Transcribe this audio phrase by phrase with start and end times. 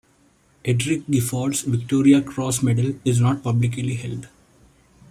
[0.65, 4.29] Edric Gifford's Victoria Cross medal is not publicly held.